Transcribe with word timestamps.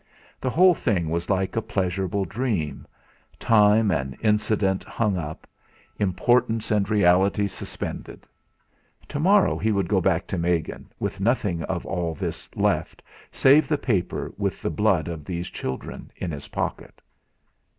The 0.41 0.49
whole 0.49 0.73
thing 0.73 1.11
was 1.11 1.29
like 1.29 1.55
a 1.55 1.61
pleasurable 1.61 2.25
dream; 2.25 2.87
time 3.37 3.91
and 3.91 4.17
incident 4.21 4.83
hung 4.83 5.15
up, 5.15 5.45
importance 5.99 6.71
and 6.71 6.89
reality 6.89 7.45
suspended. 7.45 8.25
Tomorrow 9.07 9.59
he 9.59 9.71
would 9.71 9.87
go 9.87 10.01
back 10.01 10.25
to 10.25 10.39
Megan, 10.39 10.91
with 10.99 11.19
nothing 11.19 11.61
of 11.65 11.85
all 11.85 12.15
this 12.15 12.49
left 12.55 13.03
save 13.31 13.67
the 13.67 13.77
paper 13.77 14.33
with 14.39 14.63
the 14.63 14.71
blood 14.71 15.07
of 15.07 15.23
these 15.23 15.51
children, 15.51 16.09
in 16.15 16.31
his 16.31 16.47
pocket. 16.47 16.99